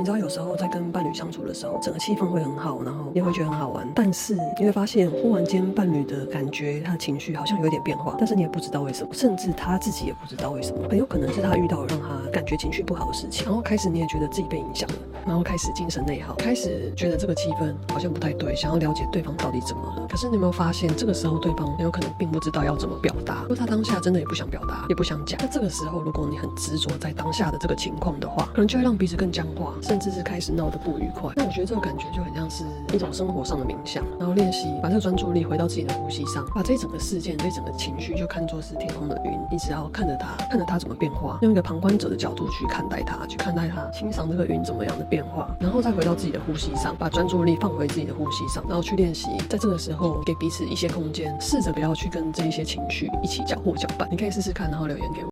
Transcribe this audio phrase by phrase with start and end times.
[0.00, 3.86] 你知道，有时候在跟伴侣相处的时候，整个气氛会很好，然后也会觉得很好玩。
[3.94, 10.88] 但是你会发现，忽然间伴侣的感觉，他的情绪好像有点变化，但是你也不知道为什么，甚至他自己也不知道为什么。
[10.88, 20.06] 很有可能是他遇到了让他感觉情绪不好的事情，然后开始你也觉得自己被影响了，然后开始精神内耗，开始觉得这个气氛好像不太对，想要了解对方到底怎么了。
[20.08, 25.38] 可是你有没有发现，这个时候对方很有可能并不知道要怎么表达，因为他当下真的也不想表达，也不想讲。
[25.42, 31.32] 那这个时候，如果你很执着在当下的这个情况的话，可能就会让彼此更僵化，甚至是开始闹得不愉快。
[31.34, 32.62] 那我觉得这个感觉就很像是
[32.94, 54.08] 一种生活上的冥想，然后练习把这个专注力回到自己的呼吸上，把这整个事件、这整个情绪就看作是天空的云，你只要看着它，看着它怎么变化，用一个旁观者的角度去看待它，去看待它，欣赏这个云怎么样的变化，然后再回到自己的呼吸上，把专注力放回自己的呼吸上，然后去练习，在这个时候给彼此一些空间，试着不要去跟这一些情绪一起搅和搅拌。
[54.08, 55.28] 你可以试试看，然后留言给我。